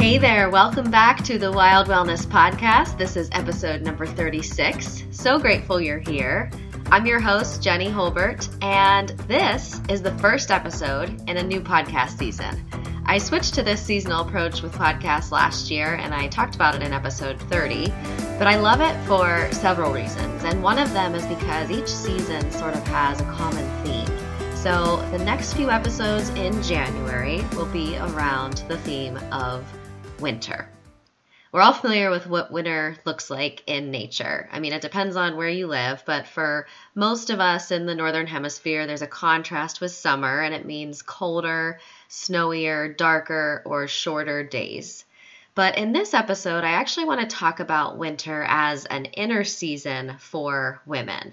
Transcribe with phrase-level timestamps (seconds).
[0.00, 2.96] Hey there, welcome back to the Wild Wellness Podcast.
[2.96, 5.04] This is episode number 36.
[5.10, 6.50] So grateful you're here.
[6.86, 12.16] I'm your host, Jenny Holbert, and this is the first episode in a new podcast
[12.16, 12.66] season.
[13.04, 16.82] I switched to this seasonal approach with podcasts last year, and I talked about it
[16.82, 17.88] in episode 30,
[18.38, 20.44] but I love it for several reasons.
[20.44, 24.08] And one of them is because each season sort of has a common theme.
[24.56, 29.66] So the next few episodes in January will be around the theme of
[30.20, 30.68] winter.
[31.52, 34.48] We're all familiar with what winter looks like in nature.
[34.52, 37.94] I mean, it depends on where you live, but for most of us in the
[37.96, 44.44] northern hemisphere, there's a contrast with summer, and it means colder, snowier, darker, or shorter
[44.44, 45.04] days.
[45.56, 50.18] But in this episode, I actually want to talk about winter as an inner season
[50.20, 51.32] for women.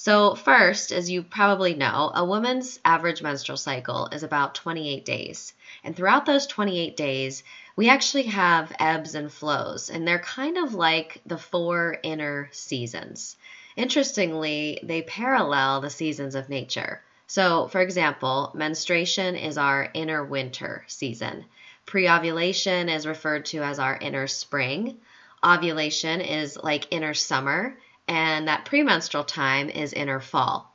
[0.00, 5.54] So, first, as you probably know, a woman's average menstrual cycle is about 28 days.
[5.82, 7.42] And throughout those 28 days,
[7.74, 13.36] we actually have ebbs and flows, and they're kind of like the four inner seasons.
[13.74, 17.02] Interestingly, they parallel the seasons of nature.
[17.26, 21.44] So, for example, menstruation is our inner winter season.
[21.86, 25.00] Pre-ovulation is referred to as our inner spring.
[25.44, 27.76] Ovulation is like inner summer,
[28.08, 30.74] and that premenstrual time is inner fall.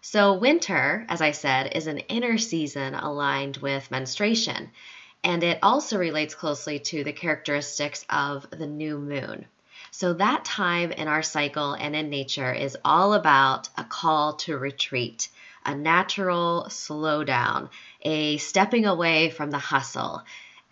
[0.00, 4.70] So, winter, as I said, is an inner season aligned with menstruation
[5.24, 9.46] and it also relates closely to the characteristics of the new moon.
[9.90, 14.58] So, that time in our cycle and in nature is all about a call to
[14.58, 15.28] retreat,
[15.64, 17.68] a natural slowdown,
[18.02, 20.22] a stepping away from the hustle.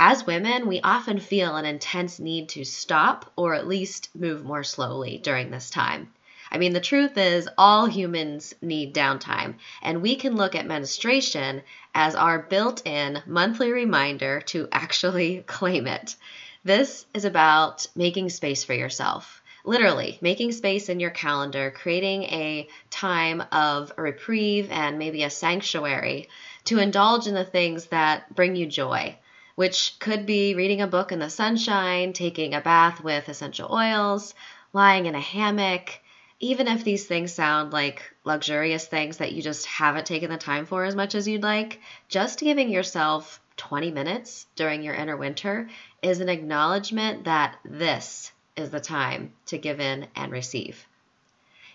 [0.03, 4.65] As women, we often feel an intense need to stop or at least move more
[4.65, 6.11] slowly during this time.
[6.51, 11.61] I mean, the truth is, all humans need downtime, and we can look at menstruation
[11.95, 16.17] as our built in monthly reminder to actually claim it.
[16.65, 19.43] This is about making space for yourself.
[19.67, 25.29] Literally, making space in your calendar, creating a time of a reprieve and maybe a
[25.29, 26.31] sanctuary
[26.65, 29.19] to indulge in the things that bring you joy
[29.61, 34.33] which could be reading a book in the sunshine, taking a bath with essential oils,
[34.73, 36.01] lying in a hammock,
[36.39, 40.65] even if these things sound like luxurious things that you just haven't taken the time
[40.65, 41.79] for as much as you'd like,
[42.09, 45.69] just giving yourself 20 minutes during your inner winter
[46.01, 50.87] is an acknowledgement that this is the time to give in and receive.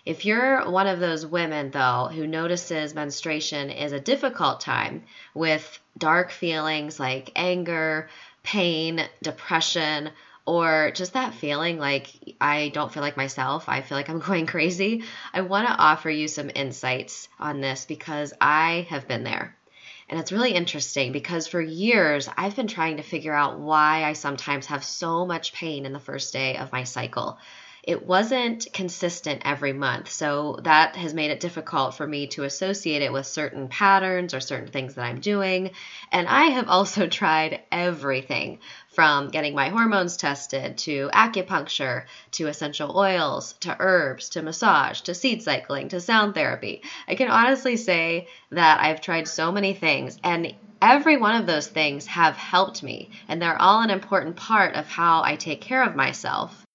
[0.06, 5.02] If you're one of those women, though, who notices menstruation is a difficult time
[5.34, 8.08] with dark feelings like anger,
[8.44, 10.12] pain, depression,
[10.44, 14.46] or just that feeling like I don't feel like myself, I feel like I'm going
[14.46, 15.02] crazy,
[15.34, 19.56] I want to offer you some insights on this because I have been there.
[20.08, 24.12] And it's really interesting because for years I've been trying to figure out why I
[24.12, 27.40] sometimes have so much pain in the first day of my cycle
[27.86, 30.10] it wasn't consistent every month.
[30.10, 34.40] So that has made it difficult for me to associate it with certain patterns or
[34.40, 35.70] certain things that I'm doing.
[36.10, 38.58] And I have also tried everything
[38.88, 45.14] from getting my hormones tested to acupuncture to essential oils to herbs to massage to
[45.14, 46.82] seed cycling to sound therapy.
[47.06, 51.68] I can honestly say that I've tried so many things and every one of those
[51.68, 55.84] things have helped me and they're all an important part of how I take care
[55.84, 56.65] of myself.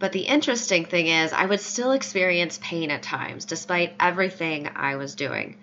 [0.00, 4.94] But the interesting thing is, I would still experience pain at times, despite everything I
[4.94, 5.56] was doing.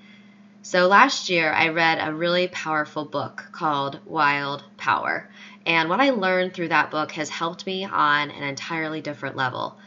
[0.61, 5.29] So last year, I read a really powerful book called Wild Power.
[5.65, 9.77] And what I learned through that book has helped me on an entirely different level.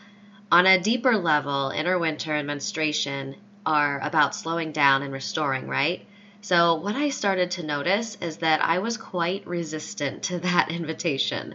[0.51, 3.37] On a deeper level, inner winter and menstruation
[3.67, 6.07] are about slowing down and restoring, right?
[6.41, 11.55] So, what I started to notice is that I was quite resistant to that invitation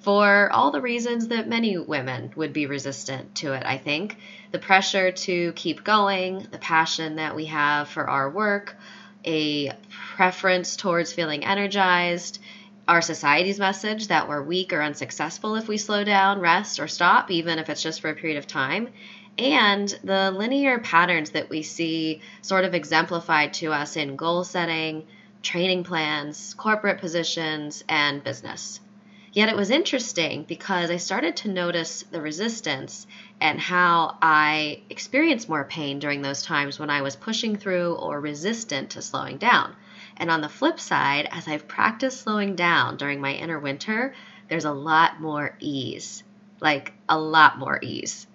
[0.00, 4.16] for all the reasons that many women would be resistant to it, I think.
[4.52, 8.76] The pressure to keep going, the passion that we have for our work,
[9.24, 9.72] a
[10.16, 12.38] preference towards feeling energized,
[12.86, 17.30] our society's message that we're weak or unsuccessful if we slow down, rest, or stop,
[17.30, 18.88] even if it's just for a period of time,
[19.36, 25.06] and the linear patterns that we see sort of exemplified to us in goal setting,
[25.42, 28.80] training plans, corporate positions, and business.
[29.30, 33.06] Yet it was interesting because I started to notice the resistance
[33.38, 38.20] and how I experienced more pain during those times when I was pushing through or
[38.20, 39.76] resistant to slowing down.
[40.16, 44.14] And on the flip side, as I've practiced slowing down during my inner winter,
[44.48, 46.24] there's a lot more ease.
[46.60, 48.26] Like a lot more ease.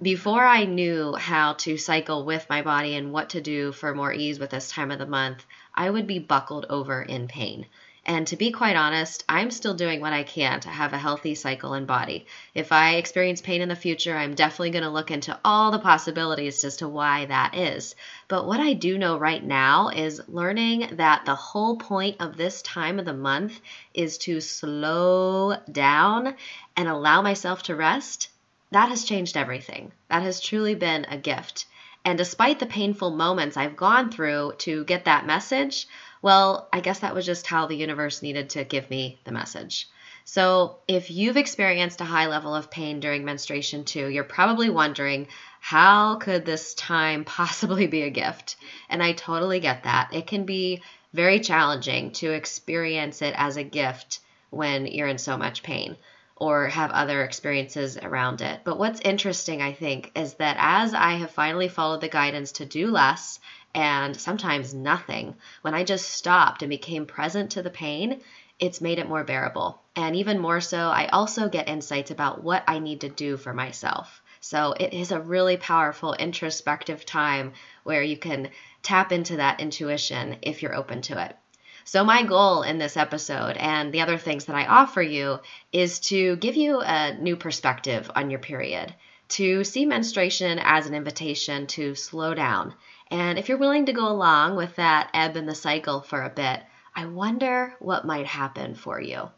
[0.00, 4.12] Before I knew how to cycle with my body and what to do for more
[4.12, 7.66] ease with this time of the month, I would be buckled over in pain
[8.08, 11.34] And to be quite honest, I'm still doing what I can to have a healthy
[11.34, 12.26] cycle and body.
[12.54, 15.78] If I experience pain in the future, I'm definitely going to look into all the
[15.78, 17.94] possibilities as to why that is.
[18.26, 22.62] But what I do know right now is learning that the whole point of this
[22.62, 23.60] time of the month
[23.92, 26.34] is to slow down
[26.78, 28.30] and allow myself to rest.
[28.70, 29.92] That has changed everything.
[30.08, 31.66] That has truly been a gift.
[32.06, 35.86] And despite the painful moments I've gone through to get that message,
[36.22, 39.88] well, I guess that was just how the universe needed to give me the message.
[40.24, 45.28] So, if you've experienced a high level of pain during menstruation too, you're probably wondering,
[45.60, 48.56] how could this time possibly be a gift?
[48.90, 50.12] And I totally get that.
[50.12, 50.82] It can be
[51.14, 54.20] very challenging to experience it as a gift
[54.50, 55.96] when you're in so much pain
[56.36, 58.60] or have other experiences around it.
[58.64, 62.66] But what's interesting, I think, is that as I have finally followed the guidance to
[62.66, 63.40] do less
[63.74, 68.20] and sometimes nothing, when I just stopped and became present to the pain,
[68.58, 69.80] it's made it more bearable.
[69.94, 73.52] And even more so, I also get insights about what I need to do for
[73.52, 74.22] myself.
[74.40, 78.50] So it is a really powerful introspective time where you can
[78.82, 81.36] tap into that intuition if you're open to it.
[81.84, 85.40] So, my goal in this episode and the other things that I offer you
[85.72, 88.94] is to give you a new perspective on your period,
[89.30, 92.74] to see menstruation as an invitation to slow down
[93.10, 96.30] and if you're willing to go along with that ebb in the cycle for a
[96.30, 96.62] bit,
[96.94, 99.30] I wonder what might happen for you.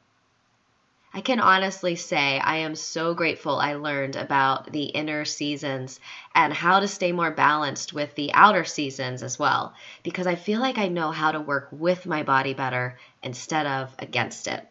[1.13, 5.99] I can honestly say I am so grateful I learned about the inner seasons
[6.37, 9.75] and how to stay more balanced with the outer seasons as well,
[10.05, 13.93] because I feel like I know how to work with my body better instead of
[13.99, 14.65] against it.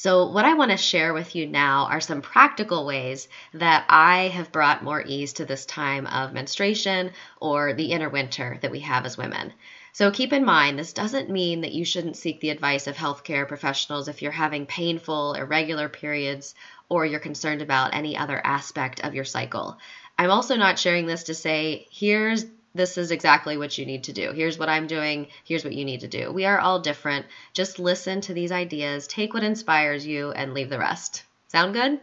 [0.00, 4.28] So, what I want to share with you now are some practical ways that I
[4.28, 7.10] have brought more ease to this time of menstruation
[7.40, 9.52] or the inner winter that we have as women.
[9.92, 13.48] So, keep in mind, this doesn't mean that you shouldn't seek the advice of healthcare
[13.48, 16.54] professionals if you're having painful, irregular periods
[16.88, 19.78] or you're concerned about any other aspect of your cycle.
[20.16, 24.12] I'm also not sharing this to say, here's this is exactly what you need to
[24.12, 24.32] do.
[24.32, 25.28] Here's what I'm doing.
[25.44, 26.30] Here's what you need to do.
[26.30, 27.26] We are all different.
[27.52, 31.24] Just listen to these ideas, take what inspires you, and leave the rest.
[31.48, 32.00] Sound good?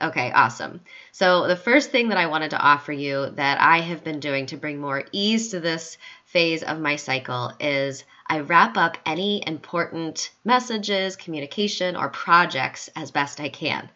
[0.00, 0.80] Okay, awesome.
[1.12, 4.46] So, the first thing that I wanted to offer you that I have been doing
[4.46, 9.46] to bring more ease to this phase of my cycle is I wrap up any
[9.46, 13.90] important messages, communication, or projects as best I can.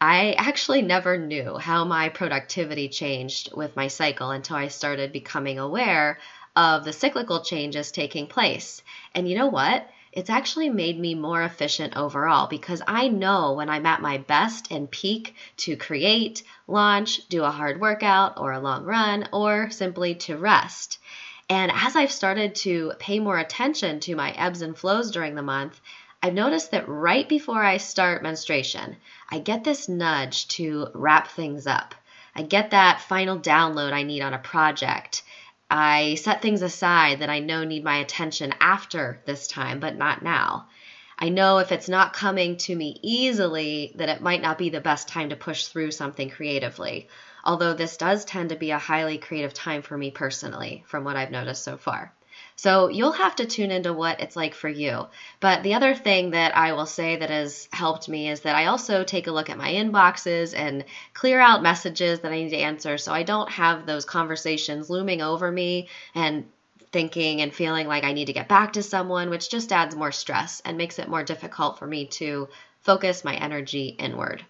[0.00, 5.58] I actually never knew how my productivity changed with my cycle until I started becoming
[5.58, 6.18] aware
[6.56, 8.82] of the cyclical changes taking place.
[9.14, 9.88] And you know what?
[10.12, 14.70] It's actually made me more efficient overall because I know when I'm at my best
[14.70, 20.14] and peak to create, launch, do a hard workout or a long run, or simply
[20.16, 20.98] to rest.
[21.48, 25.42] And as I've started to pay more attention to my ebbs and flows during the
[25.42, 25.80] month,
[26.24, 28.96] I've noticed that right before I start menstruation,
[29.28, 31.94] I get this nudge to wrap things up.
[32.34, 35.22] I get that final download I need on a project.
[35.70, 40.22] I set things aside that I know need my attention after this time, but not
[40.22, 40.68] now.
[41.18, 44.80] I know if it's not coming to me easily, that it might not be the
[44.80, 47.06] best time to push through something creatively.
[47.44, 51.16] Although this does tend to be a highly creative time for me personally, from what
[51.16, 52.14] I've noticed so far.
[52.56, 55.08] So you'll have to tune into what it's like for you.
[55.40, 58.66] But the other thing that I will say that has helped me is that I
[58.66, 62.56] also take a look at my inboxes and clear out messages that I need to
[62.56, 66.46] answer so I don't have those conversations looming over me and
[66.92, 70.12] thinking and feeling like I need to get back to someone, which just adds more
[70.12, 72.48] stress and makes it more difficult for me to
[72.82, 74.44] focus my energy inward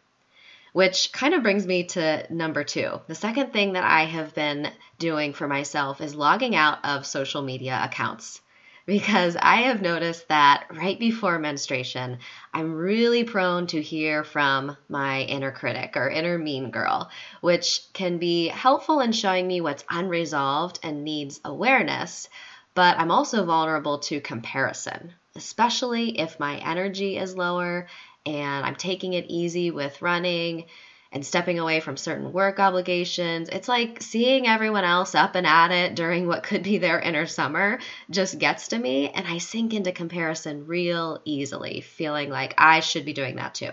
[0.75, 3.01] which kind of brings me to number two.
[3.07, 7.43] The second thing that I have been doing for myself is logging out of social
[7.43, 8.41] media accounts.
[8.85, 12.19] Because I have noticed that right before menstruation,
[12.53, 17.09] I'm really prone to hear from my inner critic or inner mean girl,
[17.41, 22.29] which can be helpful in showing me what's unresolved and needs awareness.
[22.75, 27.87] But I'm also vulnerable to comparison, especially if my energy is lower
[28.27, 30.67] and I'm taking it easy with running
[31.15, 33.49] and stepping away from certain work obligations.
[33.49, 37.27] It's like seeing everyone else up and at it during what could be their inner
[37.27, 37.79] summer
[38.11, 43.05] just gets to me, and I sink into comparison real easily, feeling like I should
[43.05, 43.73] be doing that too.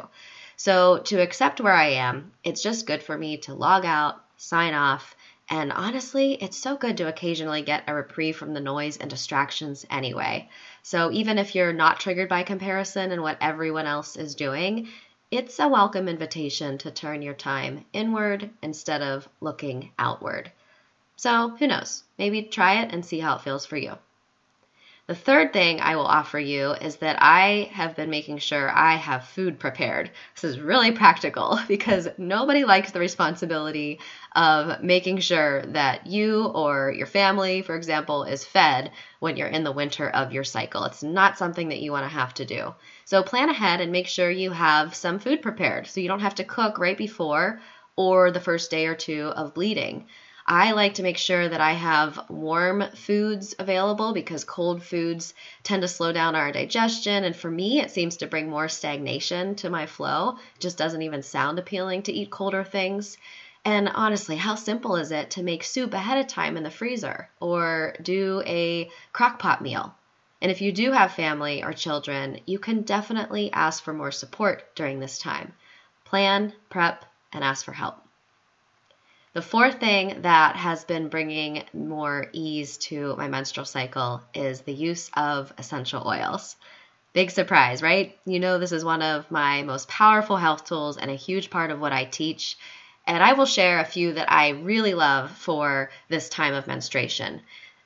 [0.55, 4.75] So, to accept where I am, it's just good for me to log out, sign
[4.75, 5.15] off,
[5.51, 9.85] and honestly, it's so good to occasionally get a reprieve from the noise and distractions
[9.89, 10.49] anyway.
[10.81, 14.87] So even if you're not triggered by comparison and what everyone else is doing,
[15.29, 20.49] it's a welcome invitation to turn your time inward instead of looking outward.
[21.17, 22.05] So who knows?
[22.17, 23.97] Maybe try it and see how it feels for you.
[25.07, 28.95] The third thing I will offer you is that I have been making sure I
[28.95, 30.11] have food prepared.
[30.35, 33.99] This is really practical because nobody likes the responsibility
[34.35, 39.63] of making sure that you or your family, for example, is fed when you're in
[39.63, 40.85] the winter of your cycle.
[40.85, 42.73] It's not something that you want to have to do.
[43.05, 46.35] So plan ahead and make sure you have some food prepared so you don't have
[46.35, 47.59] to cook right before
[47.95, 50.05] or the first day or two of bleeding.
[50.53, 55.81] I like to make sure that I have warm foods available because cold foods tend
[55.83, 57.23] to slow down our digestion.
[57.23, 60.39] And for me, it seems to bring more stagnation to my flow.
[60.55, 63.17] It just doesn't even sound appealing to eat colder things.
[63.63, 67.29] And honestly, how simple is it to make soup ahead of time in the freezer
[67.39, 69.95] or do a crock pot meal?
[70.41, 74.75] And if you do have family or children, you can definitely ask for more support
[74.75, 75.53] during this time.
[76.03, 78.03] Plan, prep, and ask for help.
[79.33, 84.73] The fourth thing that has been bringing more ease to my menstrual cycle is the
[84.73, 86.57] use of essential oils.
[87.13, 88.19] Big surprise, right?
[88.25, 91.71] You know, this is one of my most powerful health tools and a huge part
[91.71, 92.57] of what I teach.
[93.07, 97.41] And I will share a few that I really love for this time of menstruation.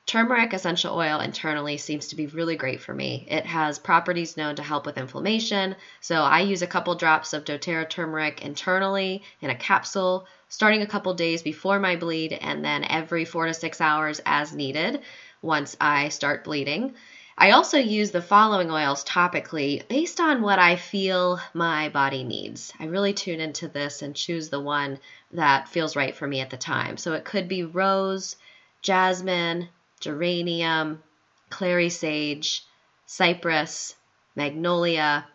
[0.07, 3.25] Turmeric essential oil internally seems to be really great for me.
[3.27, 7.43] It has properties known to help with inflammation, so I use a couple drops of
[7.43, 12.83] doTERRA turmeric internally in a capsule, starting a couple days before my bleed, and then
[12.83, 15.01] every four to six hours as needed
[15.41, 16.93] once I start bleeding.
[17.35, 22.71] I also use the following oils topically based on what I feel my body needs.
[22.79, 24.99] I really tune into this and choose the one
[25.31, 26.97] that feels right for me at the time.
[26.97, 28.35] So it could be rose,
[28.83, 29.67] jasmine,
[30.05, 31.01] geranium,
[31.49, 32.63] clary sage,
[33.07, 33.95] cypress,
[34.35, 35.25] magnolia,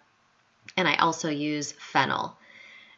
[0.76, 2.38] and I also use fennel.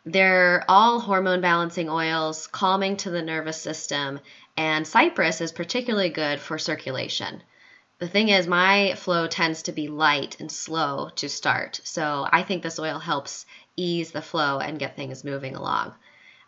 [0.05, 4.21] They're all hormone balancing oils, calming to the nervous system,
[4.55, 7.43] and cypress is particularly good for circulation.
[8.01, 12.43] The thing is, my flow tends to be light and slow to start, so I
[12.43, 15.95] think this oil helps ease the flow and get things moving along.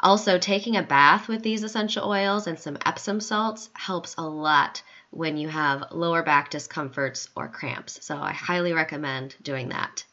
[0.00, 4.83] Also, taking a bath with these essential oils and some Epsom salts helps a lot
[5.14, 8.04] when you have lower back discomforts or cramps.
[8.04, 10.04] So I highly recommend doing that.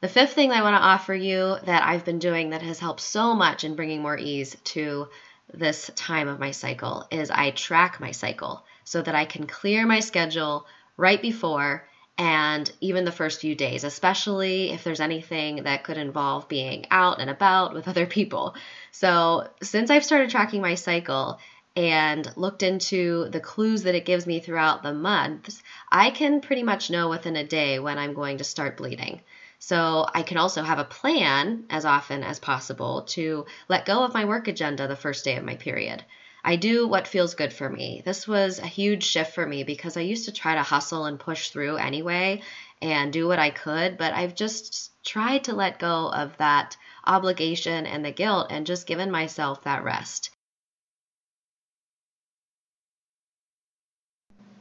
[0.00, 3.00] The fifth thing I want to offer you that I've been doing that has helped
[3.00, 5.08] so much in bringing more ease to
[5.52, 9.86] this time of my cycle is I track my cycle so that I can clear
[9.86, 15.84] my schedule right before and even the first few days, especially if there's anything that
[15.84, 18.54] could involve being out and about with other people.
[18.90, 21.38] So, since I've started tracking my cycle,
[21.76, 26.62] and looked into the clues that it gives me throughout the months, I can pretty
[26.62, 29.20] much know within a day when I'm going to start bleeding.
[29.58, 34.14] So I can also have a plan as often as possible to let go of
[34.14, 36.02] my work agenda the first day of my period.
[36.42, 38.02] I do what feels good for me.
[38.04, 41.18] This was a huge shift for me because I used to try to hustle and
[41.18, 42.42] push through anyway
[42.80, 47.84] and do what I could, but I've just tried to let go of that obligation
[47.86, 50.35] and the guilt and just given myself that rest.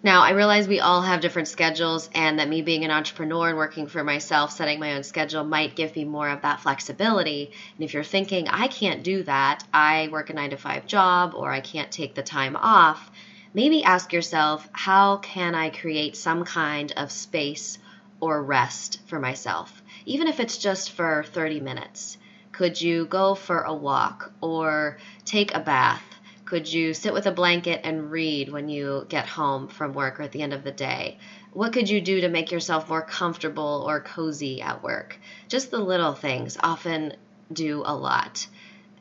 [0.05, 3.57] Now, I realize we all have different schedules, and that me being an entrepreneur and
[3.57, 7.51] working for myself, setting my own schedule might give me more of that flexibility.
[7.77, 11.33] And if you're thinking, I can't do that, I work a nine to five job,
[11.35, 13.12] or I can't take the time off,
[13.53, 17.77] maybe ask yourself, how can I create some kind of space
[18.21, 22.17] or rest for myself, even if it's just for 30 minutes?
[22.53, 26.14] Could you go for a walk or take a bath?
[26.45, 30.23] Could you sit with a blanket and read when you get home from work or
[30.23, 31.17] at the end of the day?
[31.53, 35.17] What could you do to make yourself more comfortable or cozy at work?
[35.47, 37.13] Just the little things often
[37.51, 38.45] do a lot.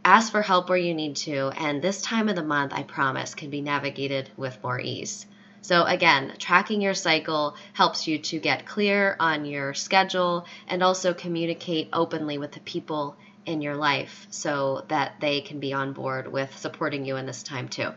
[0.07, 3.35] Ask for help where you need to, and this time of the month, I promise,
[3.35, 5.27] can be navigated with more ease.
[5.61, 11.13] So, again, tracking your cycle helps you to get clear on your schedule and also
[11.13, 16.31] communicate openly with the people in your life so that they can be on board
[16.31, 17.93] with supporting you in this time too.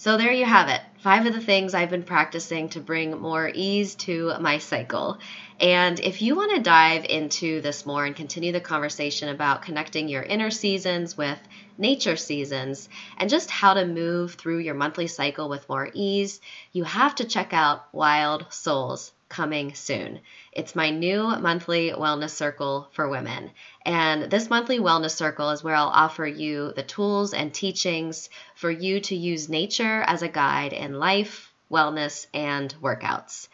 [0.00, 0.80] So there you have it.
[1.00, 5.18] Five of the things I've been practicing to bring more ease to my cycle.
[5.60, 10.08] And if you want to dive into this more and continue the conversation about connecting
[10.08, 11.38] your inner seasons with
[11.76, 16.40] nature seasons and just how to move through your monthly cycle with more ease,
[16.72, 20.20] you have to check out Wild Souls coming soon.
[20.52, 23.52] It's my new monthly wellness circle for women.
[23.86, 28.70] And this monthly wellness circle is where I'll offer you the tools and teachings for
[28.70, 33.48] you to use nature as a guide in life, wellness, and workouts.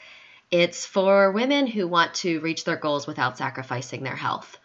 [0.51, 4.59] It's for women who want to reach their goals without sacrificing their health.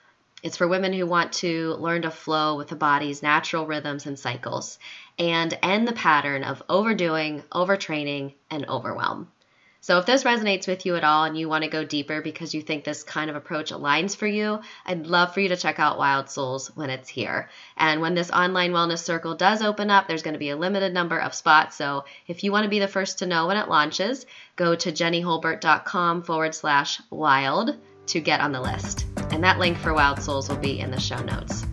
[0.43, 4.17] It's for women who want to learn to flow with the body's natural rhythms and
[4.17, 4.79] cycles
[5.19, 9.27] and end the pattern of overdoing, overtraining, and overwhelm.
[9.83, 12.53] So, if this resonates with you at all and you want to go deeper because
[12.53, 15.79] you think this kind of approach aligns for you, I'd love for you to check
[15.79, 17.50] out Wild Souls when it's here.
[17.75, 20.93] And when this online wellness circle does open up, there's going to be a limited
[20.93, 21.77] number of spots.
[21.77, 24.91] So, if you want to be the first to know when it launches, go to
[24.91, 29.07] jennyholbert.com forward slash wild to get on the list.
[29.31, 31.65] And that link for Wild Souls will be in the show notes.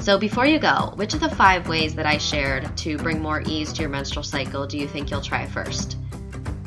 [0.00, 3.42] So, before you go, which of the five ways that I shared to bring more
[3.44, 5.98] ease to your menstrual cycle do you think you'll try first?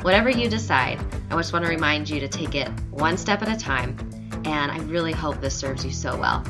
[0.01, 0.97] Whatever you decide,
[1.29, 3.97] I just want to remind you to take it one step at a time,
[4.45, 6.41] and I really hope this serves you so well.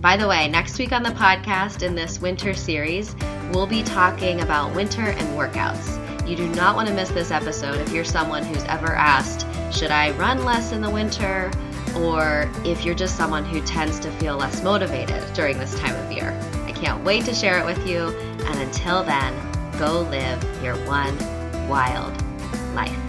[0.00, 3.14] By the way, next week on the podcast in this winter series,
[3.52, 6.28] we'll be talking about winter and workouts.
[6.28, 9.92] You do not want to miss this episode if you're someone who's ever asked, should
[9.92, 11.52] I run less in the winter?
[11.96, 16.10] Or if you're just someone who tends to feel less motivated during this time of
[16.10, 16.36] year.
[16.64, 18.08] I can't wait to share it with you.
[18.46, 19.32] And until then,
[19.78, 21.16] go live your one
[21.68, 22.23] wild
[22.74, 23.03] life.